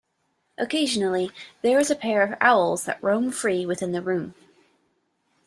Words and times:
Occasionally, 0.57 1.29
there 1.61 1.77
is 1.77 1.91
a 1.91 1.95
pair 1.95 2.23
of 2.23 2.33
owls 2.41 2.85
that 2.85 2.97
roam 3.03 3.29
free 3.29 3.67
within 3.67 3.91
the 3.91 4.01
room. 4.01 4.33